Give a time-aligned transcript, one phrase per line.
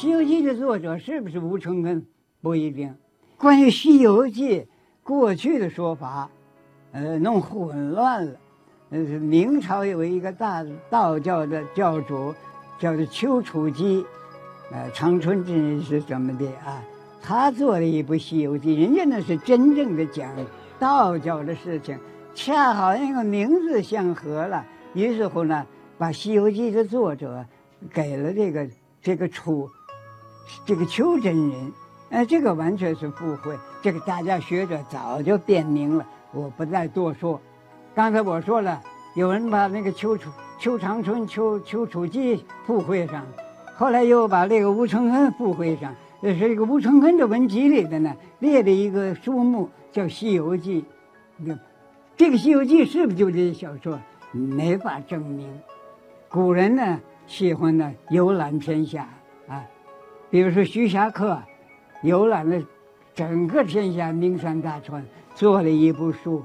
[0.00, 2.02] 西游记》的作者是不是吴承恩
[2.40, 2.94] 不一定。
[3.36, 4.60] 关于《西游记》
[5.02, 6.30] 过去的说法，
[6.92, 8.32] 呃，弄混乱了。
[8.88, 12.34] 呃，明朝有一个大道教的教主，
[12.78, 14.02] 叫做丘处机，
[14.72, 16.82] 呃，长春之人是怎么的啊？
[17.20, 20.34] 他做了一部《西游记》，人家那是真正的讲
[20.78, 21.98] 道教的事情，
[22.34, 25.66] 恰好那个名字相合了，于是乎呢，
[25.98, 27.44] 把《西游记》的作者
[27.92, 28.66] 给了这个
[29.02, 29.68] 这个楚，
[30.64, 31.72] 这个丘真人，
[32.10, 37.40] 哎，这个完全是附会，这个大家学者早就辨明了，我不再多说。
[37.94, 38.80] 刚才我说了，
[39.14, 43.26] 有人把那个丘处、丘长春、丘丘处机附会上，
[43.76, 45.94] 后来又把这个吴承恩附会上。
[46.22, 50.82] 这是一个吴承恩的文集里的呢，列的一个书目叫《西游记》。
[51.36, 51.56] 你
[52.16, 53.98] 这个《西游记》是不是就这小说？
[54.32, 55.50] 没法证明。
[56.28, 59.08] 古人呢喜欢呢游览天下，
[60.30, 61.36] 比如说徐霞客，
[62.02, 62.62] 游览了
[63.14, 66.42] 整个天下名山大川，做了一部书。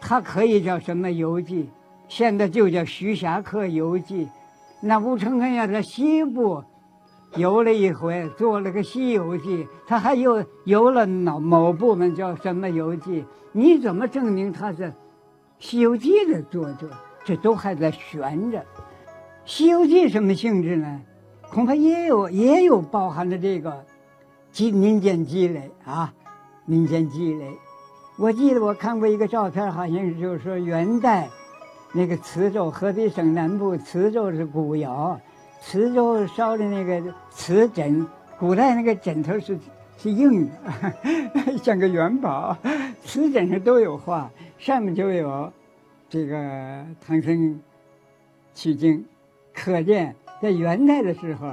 [0.00, 1.70] 它可以叫什么游记？
[2.08, 4.26] 现在就叫《徐霞客游记》。
[4.80, 6.62] 那吴承恩要在西部
[7.36, 13.24] 游了一回，做了个《西游记》，他还又游了某某部分叫什么游记？
[13.52, 14.82] 你怎么证明他是
[15.58, 16.90] 《西游记》的作者？
[17.24, 18.58] 这都还在悬着。
[19.44, 21.00] 《西游记》什么性质呢？
[21.56, 23.82] 恐怕也有也有包含着这个
[24.52, 26.12] 积民间积累啊，
[26.66, 27.50] 民间积累。
[28.18, 31.30] 我记得我看过一个照片，好像就是说元代
[31.94, 35.18] 那个磁州，河北省南部磁州是古窑，
[35.62, 38.06] 磁州烧的那个瓷枕，
[38.38, 39.58] 古代那个枕头是
[39.96, 42.54] 是硬的， 像个元宝。
[43.02, 45.50] 瓷枕上都有画，上面就有
[46.10, 47.58] 这个唐僧
[48.54, 49.02] 取经，
[49.54, 50.14] 可见
[50.46, 51.52] 在元代的时候，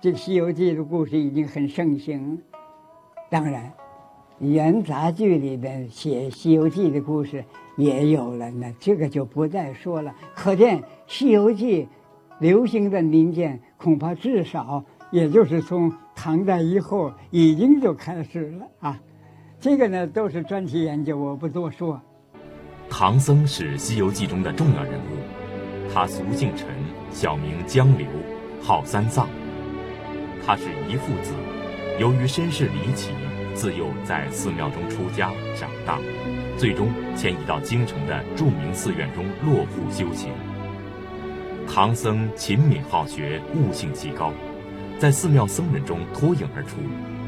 [0.00, 2.36] 这《西游记》的故事已经很盛行。
[3.30, 3.72] 当然。
[4.40, 7.44] 元杂剧里边写《西游记》的故事
[7.76, 10.12] 也有了，那这个就不再说了。
[10.34, 11.84] 可见《西游记》
[12.40, 19.00] 流行的民间，恐怕至少也就是从唐代以后已经就开始了啊。
[19.60, 22.02] 这个呢都是专题研究，我不多说。
[22.90, 25.23] 唐僧是《西游记》中的重要人物，
[25.94, 26.66] 他俗姓陈，
[27.12, 28.08] 小名江流，
[28.60, 29.28] 号三藏。
[30.44, 31.32] 他是遗父子，
[32.00, 33.12] 由于身世离奇。
[33.54, 36.00] 自幼在寺庙中出家长大，
[36.58, 40.32] 最终迁移到京城的著名寺院中落户修行。
[41.72, 44.32] 唐僧勤勉好学，悟性极高，
[44.98, 46.78] 在寺庙僧人中脱颖而出，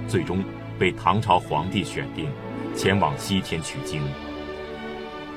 [0.08, 0.42] 最终
[0.76, 2.28] 被唐朝皇帝选定，
[2.74, 4.02] 前往西天取经。《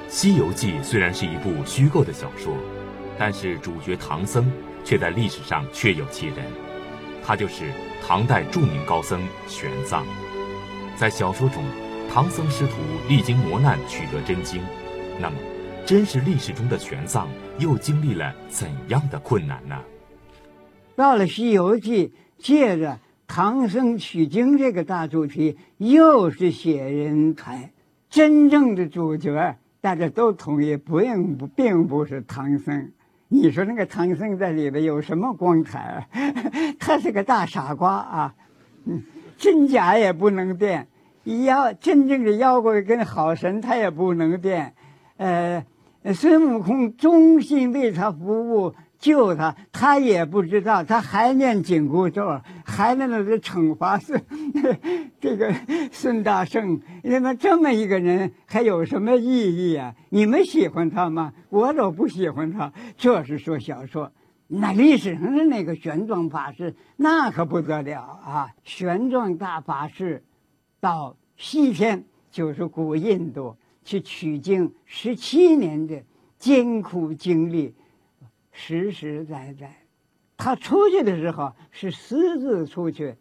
[0.07, 2.55] 西游记》虽然是一部虚构的小说，
[3.19, 4.49] 但是主角唐僧
[4.85, 6.37] 却在历史上确有其人，
[7.21, 7.65] 他就是
[8.01, 10.03] 唐代著名高僧玄奘。
[10.95, 11.61] 在小说中，
[12.09, 12.75] 唐僧师徒
[13.09, 14.61] 历经磨难取得真经，
[15.19, 15.35] 那么，
[15.85, 17.27] 真实历史中的玄奘
[17.57, 19.77] 又经历了怎样的困难呢？
[20.95, 22.97] 到了《西游记》，借着
[23.27, 27.69] 唐僧取经这个大主题，又是写人才。
[28.09, 32.89] 真正的主角，大家都同意，并不并不是唐僧。
[33.29, 35.79] 你说那个唐僧在里边有什么光彩？
[35.79, 36.07] 啊
[36.79, 38.35] 他是个大傻瓜啊！
[38.85, 39.01] 嗯。
[39.37, 40.85] 真假也不能辨，
[41.45, 44.73] 妖真正的妖怪跟好神他也不能辨，
[45.15, 45.63] 呃，
[46.13, 52.41] 孙悟空忠心为他服务救他，他也不知道，他还念紧箍咒，
[52.79, 54.17] 还在那个惩罚孙
[55.19, 55.53] 这个
[55.91, 56.79] 孙大圣。
[57.03, 59.93] 那么这么一个人还有什么意义啊？
[60.07, 61.33] 你们喜欢他吗？
[61.49, 62.71] 我都不喜欢他。
[62.95, 64.09] 这是说小说。
[64.47, 68.49] 那历史上的那个玄奘法师，那可不得了啊！
[68.63, 70.23] 玄奘大法师
[70.79, 76.01] 到西天，就是古印度去取经，十七年的
[76.37, 77.75] 艰苦经历，
[78.53, 79.78] 实实在在。
[80.39, 83.13] 他出去的时候是私自出去，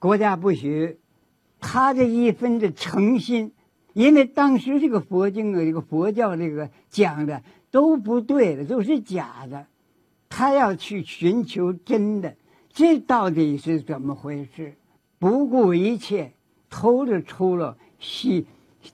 [0.00, 0.98] 国家不许。
[1.60, 3.52] 他这一分的诚心，
[3.92, 7.40] 因为当时这个佛经的这个佛教这个讲的
[7.70, 9.64] 都不对的，都是假的。
[10.28, 12.34] 他要去寻求真的，
[12.70, 14.74] 这到底是怎么回事？
[15.20, 16.32] 不顾一切，
[16.68, 18.44] 偷着出了西，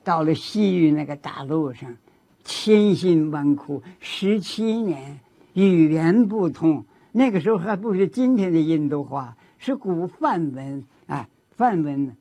[0.05, 1.97] 到了西域那个大陆上，
[2.45, 5.19] 千辛万苦，十七年，
[5.55, 6.85] 语言不通。
[7.13, 12.17] 那个时候还不是今天的印度话，是古梵文啊，梵文。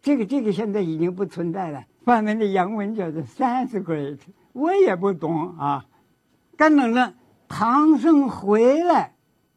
[0.00, 1.84] 这个这个现在已经不存在了。
[2.04, 4.18] 梵文的洋文叫做 Sanskrit，
[4.52, 5.84] 我也不懂啊，
[6.56, 7.12] 干等着。
[7.48, 9.14] 唐僧回来，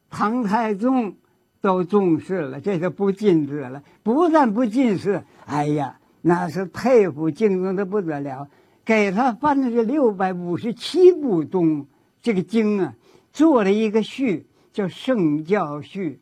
[0.10, 1.16] 唐太宗
[1.62, 3.84] 都重视了，这就不禁止了。
[4.02, 8.50] 不但不近视，哎呀，那是佩服敬重的不得了。
[8.84, 11.86] 给他翻的这六百五十七部东
[12.24, 12.96] 这个经啊，
[13.32, 16.20] 做了一个序，叫《圣教序》，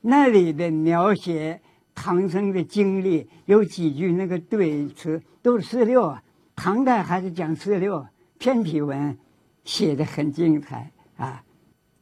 [0.00, 1.60] 那里的描写
[1.94, 6.22] 唐僧的经历有几句那个对词都是四六啊，
[6.56, 8.04] 唐代还是讲四六
[8.38, 9.16] 偏体文，
[9.62, 11.44] 写的很精彩啊。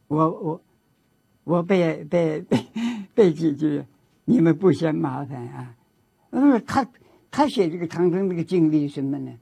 [0.08, 0.62] 我我
[1.44, 2.66] 我背背背
[3.14, 3.84] 背几句，
[4.24, 5.74] 你们不嫌麻烦啊？
[6.30, 6.86] 嗯，他
[7.30, 9.32] 他写这个唐僧这个经历什么呢？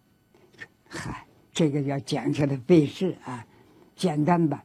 [0.89, 3.47] 嗨，这个要讲起来费事啊，
[3.95, 4.65] 简单吧。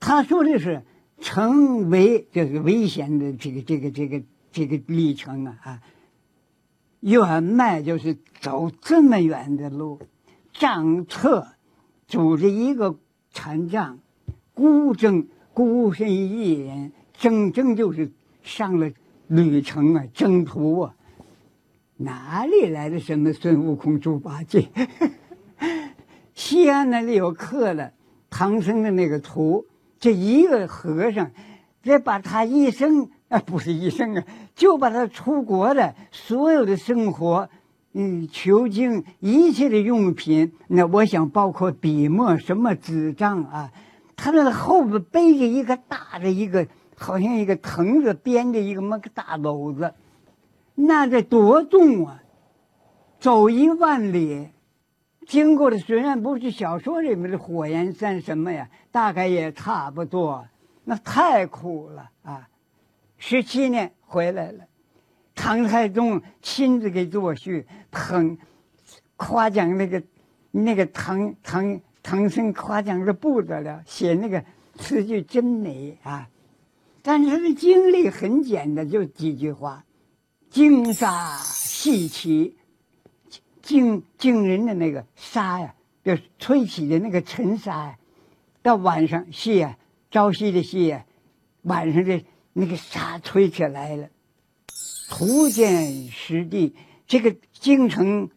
[0.00, 0.82] 他说的是
[1.20, 4.22] 成为就是危险的这个这个这个
[4.52, 5.82] 这个历程啊啊，
[7.00, 9.98] 远迈就是走这么远的路，
[10.52, 11.46] 丈策
[12.06, 12.98] 组织一个
[13.32, 13.98] 禅杖，
[14.54, 18.10] 孤征孤身一人，整整就是
[18.42, 18.90] 上了
[19.28, 20.94] 旅程啊，征途啊，
[21.96, 24.68] 哪里来的什么孙悟空、猪八戒？
[26.34, 27.92] 西安那里有刻了
[28.28, 29.64] 唐僧的那个图，
[30.06, 31.32] 这一个和尚，
[31.82, 34.22] 这把他一生啊，不是一生啊，
[34.54, 37.48] 就把他出国的所有的生活，
[37.92, 43.72] 嗯，求经一切的用品，那我想包括笔墨什么纸张啊，
[44.14, 49.92] 他那后边背着一个大的一个，好像一个藤子编的一个么个大篓子，
[50.76, 52.22] 那得多重啊！
[53.18, 54.50] 走一万里。
[55.26, 60.46] 经过的虽然不是小说里面的火焰山什么呀，大概也差不多。
[60.84, 62.48] 那太苦了啊！
[63.18, 64.64] 十七年回来了，
[65.34, 68.38] 唐太宗亲自给作序，捧
[69.16, 70.00] 夸奖那个
[70.52, 74.44] 那个唐唐唐僧，夸奖的不得了，写那个
[74.76, 76.28] 词句真美啊。
[77.02, 79.84] 但是他的经历很简单，就几句话：
[80.50, 82.56] 金沙细起。
[83.66, 85.74] 惊惊人的那个沙呀，
[86.04, 87.98] 就是吹起的那个尘沙呀，
[88.62, 89.76] 到晚上夕呀，
[90.12, 91.04] 朝夕的夕呀，
[91.62, 92.22] 晚上的
[92.52, 94.08] 那个沙吹起来了，
[95.10, 96.76] 图见实地，
[97.08, 98.30] 这个京城，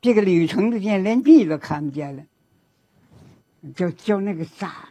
[0.00, 2.24] 这个旅程之间连地都看不见了，
[3.76, 4.88] 就叫那个沙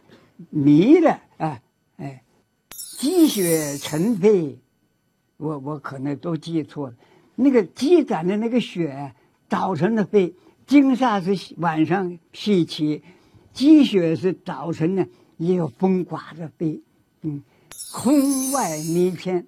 [0.50, 1.60] 迷了啊，
[1.96, 2.22] 哎，
[2.70, 4.60] 积雪尘飞，
[5.38, 6.94] 我我可能都记错了，
[7.34, 9.12] 那个积攒的那个雪。
[9.52, 10.34] 早晨的飞，
[10.66, 13.02] 金沙是晚上细起，
[13.52, 15.04] 积雪是早晨呢，
[15.36, 16.80] 也有风刮着飞，
[17.20, 17.42] 嗯，
[17.92, 19.46] 空外弥天，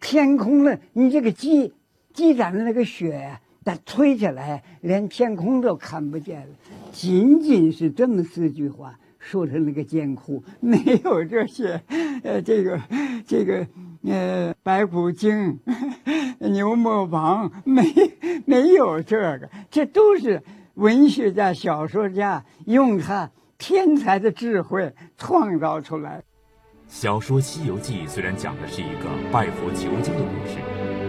[0.00, 1.72] 天空呢，你这个积
[2.12, 6.54] 积攒的那个雪，它吹起来，连天空都看不见了，
[6.90, 8.98] 仅仅是这么四句话。
[9.20, 11.80] 说成那个艰苦，没有这些，
[12.24, 12.80] 呃，这个，
[13.26, 13.64] 这个，
[14.04, 15.58] 呃，白骨精、
[16.40, 17.82] 牛魔王，没，
[18.46, 20.42] 没有这个，这都是
[20.74, 26.22] 文学家、小说家用他天才的智慧创造出来。
[26.88, 30.56] 小说《西游记》虽然讲的是一个拜佛求经的故事，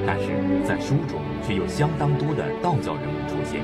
[0.06, 0.28] 但是
[0.68, 3.64] 在书中却有相当多的道教人物出现，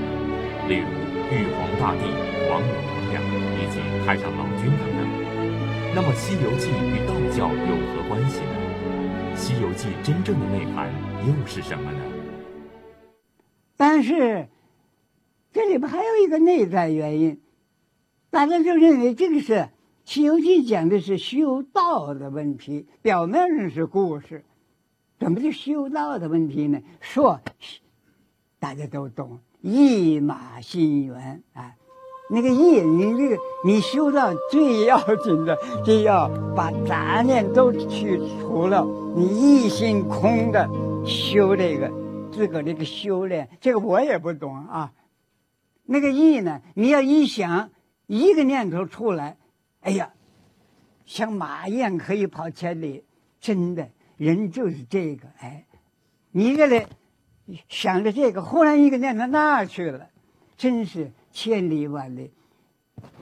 [0.69, 0.88] 例如
[1.30, 2.06] 玉皇大帝、
[2.50, 2.68] 王母
[3.12, 3.47] 娘娘。
[3.57, 5.00] 以及太上老君等等。
[5.94, 8.53] 那么，《西游记》与道教有何关系呢？
[9.57, 10.94] 《西游记》真正的内涵
[11.28, 11.99] 又是什么呢？
[13.76, 14.47] 但是，
[15.52, 17.42] 这里边还有一个内在原因，
[18.30, 19.54] 大家就认为这个是
[20.06, 24.45] 《西游记》讲的是修道的问题，表面上是故事，
[25.18, 26.80] 怎么就修道的问题呢？
[27.02, 27.42] 说，
[28.59, 31.73] 大家都懂，一马心猿啊。
[32.30, 39.28] 那个意，你这个你修道最要紧的，就要把杂念都去除了，你
[39.64, 40.68] 一心空的
[41.06, 41.90] 修这个
[42.30, 44.92] 自个这个修炼，这个我也不懂啊。
[45.86, 47.69] 那个意呢，你要一想
[48.07, 49.38] 一个念头出来，
[49.80, 50.12] 哎呀，
[51.06, 53.06] 像马一样可以跑千里，
[53.40, 55.66] 真的人就是这个哎，
[56.31, 56.86] 你这里
[57.69, 60.10] 想着这个，忽然一个念头那去了，
[60.57, 61.10] 真是。
[61.37, 62.31] 千里万里，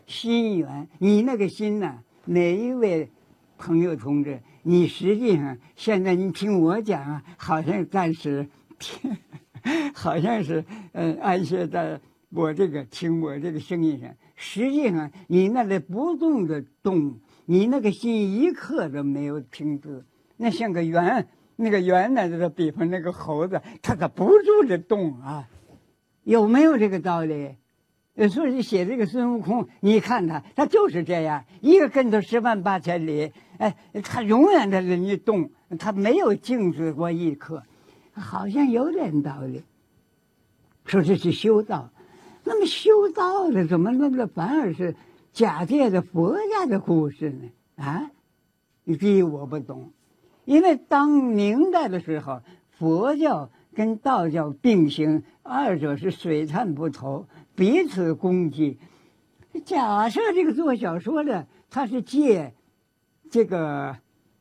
[0.07, 0.87] 心远。
[0.99, 3.11] 你那个心呐，每一位
[3.57, 8.47] 朋友同志，你实际上现在你听我讲啊，好像暂时
[8.79, 9.17] 听，
[9.93, 14.09] 好像是嗯安歇在我这个听我这个声音上。
[14.37, 20.01] 实际上你那里不动的动，你那个心一刻都没有停止。
[20.37, 25.45] 那像个圆，那个圆呢，就是比方那个猴子，它可不住的动啊，
[26.23, 27.57] 有没有这个道理？
[28.15, 37.61] 呃，所以写这个孙悟空，你看他，他就是这样，一个跟头十万八千里，哎，他永远在那里动，他没有静止过一刻，
[38.13, 39.61] 好像有点道理。
[40.85, 41.89] 说这是修道，
[42.43, 44.95] 那么修道的怎么那么反而是
[45.33, 47.83] 假借着佛家的故事呢？
[47.83, 48.11] 啊，
[48.85, 49.91] 第一我不懂，
[50.45, 52.39] 因为当明代的时候，
[52.77, 58.79] 佛教跟道教并行，二者是水产不投，彼此攻击。
[59.65, 62.53] 假设这个做小说的他是借
[63.29, 63.97] 这个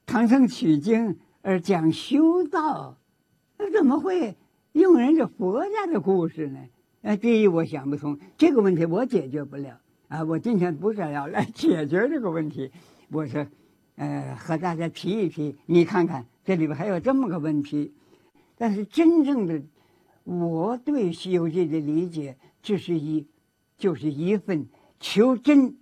[0.07, 2.97] 唐僧取经而讲修道，
[3.59, 4.37] 那怎么会？
[4.73, 6.59] 用人家佛家的故事呢？
[7.03, 10.25] 哎，第一我想不通这个问题，我解决不了啊！
[10.25, 12.71] 我今天不是要来解决这个问题，
[13.11, 13.47] 我说，
[13.97, 17.93] 呃，和大家提一提，你看看这里边还有这么个问题。
[18.57, 19.61] 但是真正的，
[20.25, 23.27] 我对《西游记》的理解，这是一，
[23.77, 24.67] 就是一份
[25.01, 25.77] 求真，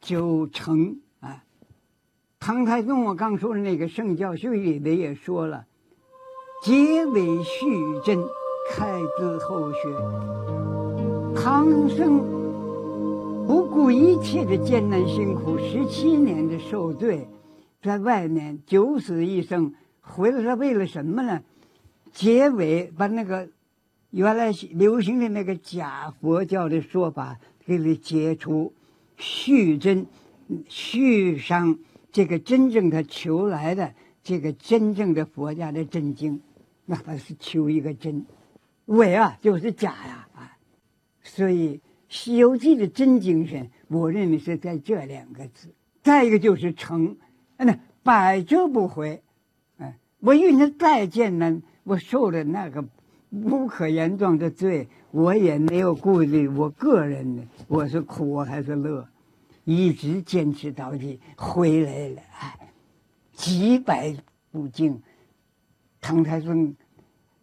[0.00, 1.44] 求诚啊。
[2.38, 5.66] 唐太宗我刚说的那个《圣教序》里边也说了。
[6.64, 7.66] 结尾续
[8.04, 8.18] 真，
[8.70, 9.78] 开枝后学。
[11.34, 12.18] 唐僧
[13.46, 17.26] 不顾一切的艰难辛苦，十七年的受罪，
[17.82, 21.42] 在外面九死一生，回来是为了什么呢？
[22.12, 23.48] 结尾把那个
[24.10, 28.72] 原来流行的那个假佛教的说法给你解除，
[29.16, 30.06] 续真，
[30.68, 31.78] 续上
[32.10, 36.40] 这个真正的求来的这个真正的佛家的真经。
[36.84, 38.26] 那他是求一个真，
[38.86, 40.56] 伪啊就是假呀啊，
[41.22, 41.76] 所以
[42.08, 45.68] 《西游记》的真精神，我认为是在这两个字。
[46.02, 47.16] 再一个就是诚，
[47.56, 49.22] 那百折不回，
[49.78, 52.84] 哎，我遇见再艰难，我受了那个
[53.46, 59.06] 不可言状的罪，我也没有顾虑我个人的，我是苦还是乐，
[59.64, 62.58] 一直坚持到底，回来了，哎，
[63.32, 64.14] 几百
[64.50, 65.00] 部经。
[66.00, 66.74] 唐太宗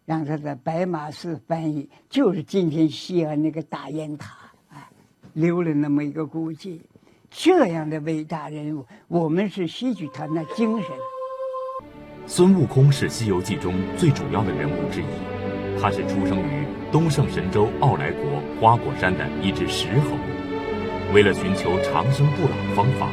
[0.04, 4.36] 让他在白马寺翻译，就是今天西安那个大雁塔，
[4.68, 4.88] 哎，
[5.34, 6.82] 留了那么一个古迹。
[7.30, 10.90] 这样的伟大人物，我们是吸取他那精神。
[12.32, 15.04] 孙悟空是《西游记》中最主要的人物之一，
[15.82, 20.16] 他是出生于东胜神州傲来国花果山的一只石猴，
[21.12, 23.08] 为了寻求长生不老的方法，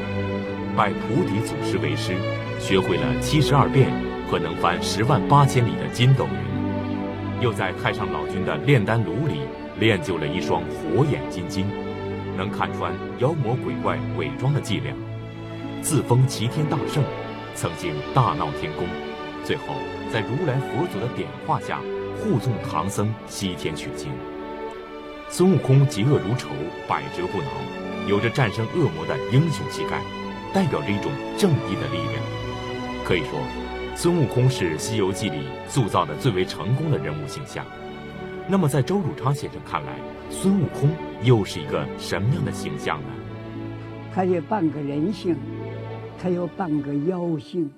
[0.75, 2.13] 拜菩提祖师为师，
[2.59, 3.89] 学会了七十二变。
[4.29, 9.39] 和能翻十万八千里的筋斗云，又在太上老君的炼丹炉里
[9.79, 11.65] 练就了一双火眼金睛，
[12.37, 14.93] 能看穿妖魔鬼怪伪装的伎俩。
[15.81, 17.01] 自封齐天大圣，
[17.55, 18.85] 曾经大闹天宫，
[19.47, 19.75] 最后
[20.11, 21.79] 在如来佛祖的点化下
[22.17, 24.11] 护送唐僧西天取经。
[25.29, 26.49] 孙悟空嫉恶如仇，
[26.85, 27.47] 百折不挠，
[28.09, 30.03] 有着战胜恶魔的英雄气概，
[30.53, 32.21] 代表着一种正义的力量。
[33.05, 33.39] 可以说。
[33.95, 37.65] 孙悟空是《西游记》里塑造的最为成功的人物形象。
[38.47, 39.93] 那么，在周汝昌先生看来，
[40.29, 40.91] 孙悟空
[41.23, 43.07] 又是一个什么样的形象呢？
[44.13, 45.35] 他有半个人性，
[46.21, 47.71] 他有半个妖性。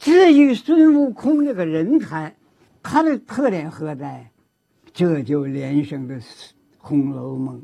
[0.00, 2.34] 至于孙悟空这个人才，
[2.82, 4.30] 他的特点何在？
[4.94, 6.14] 这就连上了
[6.78, 7.58] 《红楼梦》。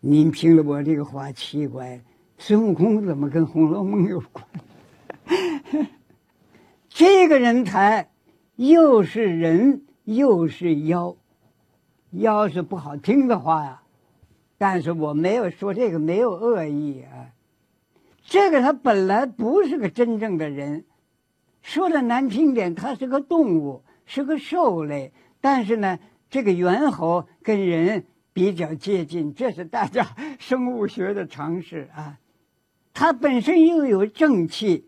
[0.00, 2.00] 您听了我这个话，奇怪，
[2.38, 4.46] 孙悟空怎么跟《红楼梦》有关？
[6.88, 8.08] 这个人才，
[8.54, 11.14] 又是人又是妖，
[12.12, 13.82] 妖是不好听的话呀，
[14.56, 17.28] 但是我没有说这个没有恶意啊。
[18.24, 20.86] 这个他本来不是个真正的人，
[21.66, 25.12] 说的难听点，它是个动物，是个兽类。
[25.40, 25.98] 但是呢，
[26.30, 30.06] 这个猿猴跟人比较接近，这是大家
[30.38, 32.16] 生物学的常识啊。
[32.94, 34.86] 他本身又有正气，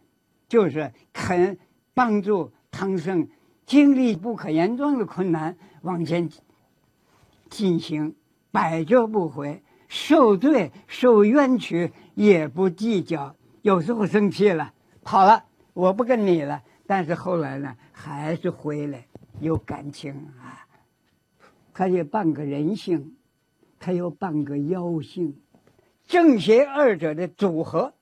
[0.48, 1.58] 就是肯。
[1.94, 3.26] 帮助唐僧
[3.66, 6.30] 经历不可言状的困难往前
[7.50, 8.14] 进行，
[8.52, 13.34] 百折不回，受罪受冤屈也不计较。
[13.62, 15.42] 有时候生气了，跑了，
[15.72, 16.62] 我不跟你了。
[16.88, 19.06] 但是后来呢，还是回来，
[19.40, 20.66] 有感情啊。
[21.74, 23.14] 他有半个人性，
[23.78, 25.38] 他有半个妖性，
[26.06, 27.92] 正邪二者的组合。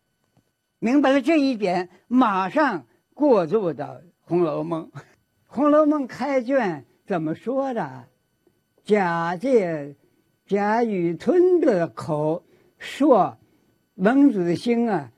[0.79, 2.87] 明白了这一点，马上。
[3.13, 3.87] 过渡到
[4.21, 4.91] 《红楼梦》，
[5.47, 8.05] 《红楼梦》开卷怎么说的？
[8.85, 9.97] 假借
[10.47, 12.45] 贾雨村的口
[12.79, 13.39] 说，
[13.95, 15.11] 文子兴啊，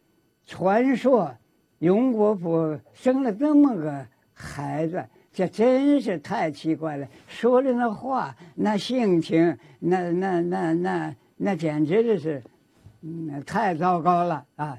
[0.46, 1.36] 传说
[1.78, 7.06] 荣国府生了这么个孩子，这真是太奇怪了。
[7.26, 12.42] 说的那话，那性情，那那那那那简直就是，
[13.02, 14.78] 嗯，太糟糕了啊！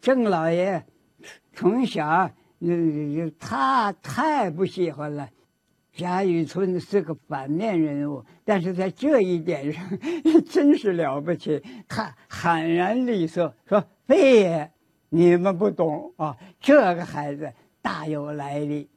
[0.00, 0.82] 郑老爷
[1.52, 5.28] 从小，嗯，他太不喜欢了。
[5.92, 9.84] 贾雨村是个反面人物，但是在这一点上
[10.48, 11.60] 真是了不起。
[11.88, 14.70] 他坦然利索说：“飞爷，
[15.08, 18.88] 你们不懂啊，这个孩子大有来历。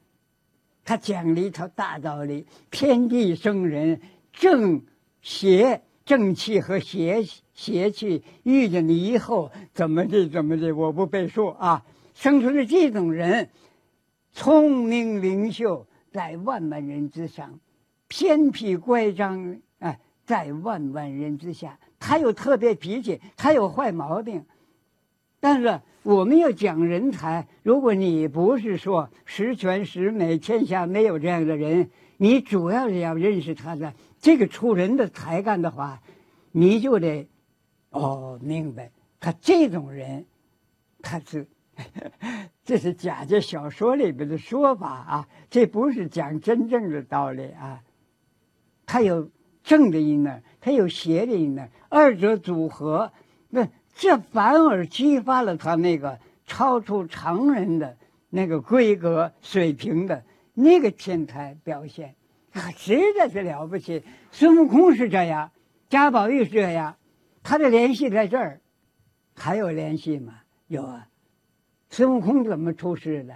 [0.84, 4.00] 他讲了一套大道理：天地生人，
[4.34, 4.82] 正
[5.22, 11.84] 邪正气和邪邪气遇见你以后，怎么的怎么的，我不背书啊。
[12.13, 13.50] 生出了这种人，
[14.32, 17.58] 聪明灵秀。”在万万人之上，
[18.10, 24.44] 偏僻乖张哎，在万万人之下，他有特别脾气，他有坏毛病。
[25.41, 36.01] 但是我们要讲人才，如果你不是说十全十美，天下没有这样的人，你主要是要认识他的这个出人的才干的话，
[36.53, 37.27] 你就得
[37.89, 40.25] 哦明白，他这种人，
[41.01, 41.45] 他是。
[42.63, 47.81] 这是假借小说里边的说法啊，这不是讲真正的道理啊。
[48.86, 49.27] 它有
[49.63, 53.12] 正的一面，它有邪的一面，二者组合，
[53.50, 56.17] 那这反而激发了他那个
[56.48, 57.95] 超出常人的
[58.29, 62.15] 那个规格水平的那个天才表现
[62.53, 64.03] 啊，实在是了不起。
[64.31, 65.51] 孙悟空是这样，
[65.89, 66.95] 贾宝玉是这样，
[67.43, 68.60] 他的联系在这儿，
[69.36, 70.33] 还有联系吗？
[70.67, 71.07] 有啊。
[71.89, 73.33] 孙悟空怎么出世的？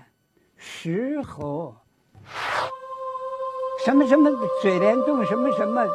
[0.56, 1.76] 石猴，
[3.86, 4.32] 什么什么
[4.62, 5.86] 水帘洞，什么什么，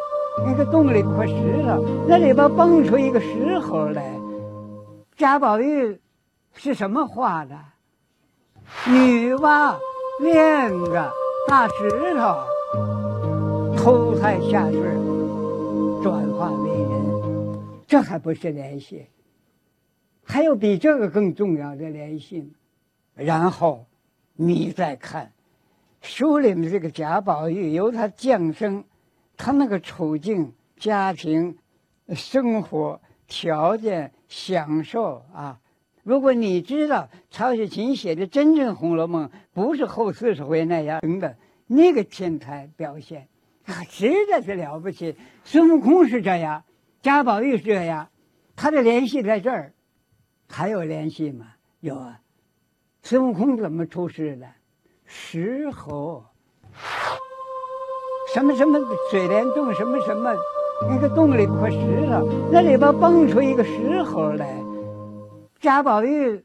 [0.44, 1.32] 那个洞里破石
[1.64, 4.19] 头，那里边蹦出一个石猴来。
[5.20, 6.00] 贾宝玉
[6.54, 7.54] 是什么画的？
[8.88, 9.76] 女娲
[10.18, 11.12] 炼个
[11.46, 12.42] 大石头，
[13.76, 14.94] 投胎下世，
[16.02, 19.08] 转化为人，这还不是联系？
[20.24, 22.52] 还有比这个更重要的联系吗？
[23.12, 23.84] 然后，
[24.36, 25.30] 你再看
[26.00, 28.82] 书里面这个贾宝玉，由他降生，
[29.36, 31.58] 他那个处境、家庭、
[32.14, 35.60] 生活条件、享受啊。
[36.02, 43.28] 如果你知道曹雪芹写的真正《红楼梦》不是后四十回那样的那个天才表现
[43.66, 45.14] 啊，实在是了不起。
[45.44, 46.64] 孙悟空是这样，
[47.02, 48.08] 贾宝玉是这样，
[48.56, 49.74] 他的联系在这儿。
[50.48, 51.46] 还有联系吗？
[51.80, 52.18] 有啊，
[53.02, 54.46] 孙悟空怎么出世的？
[55.04, 56.24] 石猴，
[58.34, 60.34] 什么什么水帘洞，什么什么，
[60.88, 64.62] 那个洞里破石头，那里边蹦出一个石猴来。
[65.60, 66.42] 贾宝玉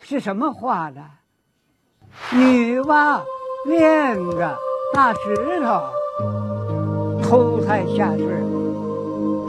[0.00, 1.02] 是什么画的？
[2.32, 3.22] 女娲
[3.66, 4.56] 炼个
[4.92, 5.82] 大石头，
[7.22, 8.44] 投胎下世，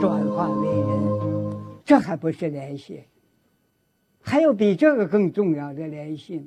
[0.00, 3.04] 转化为人，这还不是联系？
[4.20, 6.46] 还有比这个更重要的联系吗？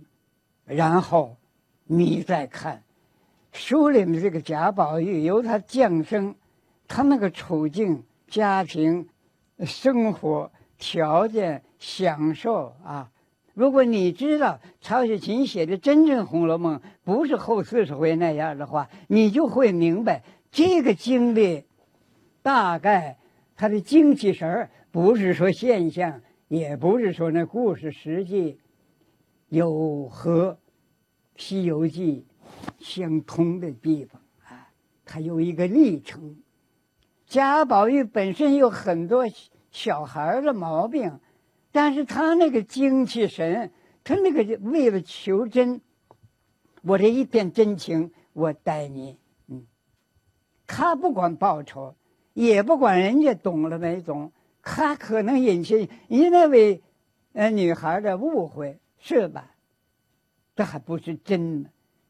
[0.65, 1.38] 然后，
[1.86, 2.84] 你再看
[3.54, 6.36] 书里面这个贾宝玉，由他降生，
[6.88, 9.08] 他那个处境、家庭、
[9.65, 13.12] 生活条件、享受啊，
[13.54, 21.65] 如果你知道曹雪芹写的真正《红楼梦》不是后四十回那样的话，你就会明白这个经历，
[22.41, 23.17] 大概
[23.56, 26.21] 他的精气神儿不是说现象。
[26.50, 28.58] 也不是说那故事实际
[29.50, 30.52] 有和
[31.36, 32.26] 《西游记》
[32.80, 34.69] 相通的地方啊，
[35.04, 36.38] 它有一个历程。
[37.27, 39.25] 贾宝玉本身有很多
[39.69, 41.19] 小孩的毛病，
[41.73, 43.71] 但是他那个精气神，
[44.05, 45.81] 他那个为了求真，
[46.83, 49.67] 我这一片真情，我待你，嗯，
[50.65, 51.95] 他不管报酬，
[52.33, 54.31] 也不管人家懂了没懂。
[54.61, 56.81] 他可能引起你那位
[57.33, 59.51] 呃女孩的误会，是吧？
[60.55, 61.69] 这还不是真呢，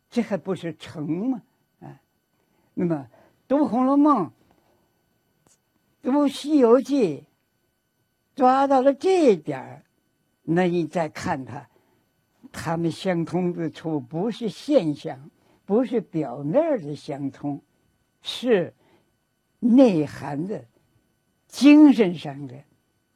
[0.10, 1.42] 这还不是成吗？
[1.82, 2.00] 啊，
[2.76, 3.08] 那么
[3.48, 4.28] 读《红楼梦》、
[6.08, 7.18] 读《西游记》，
[8.34, 9.84] 抓到了这一点，
[10.42, 11.68] 那你再看他，
[12.50, 15.30] 他们相通之处不是现象，
[15.66, 17.62] 不是表面的相通，
[18.22, 18.74] 是
[19.60, 20.64] 内涵的。
[21.50, 22.56] 精神上的，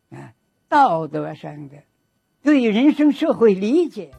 [0.09, 0.33] 啊，
[0.67, 1.77] 道德上的，
[2.43, 4.11] 对人生社会理解。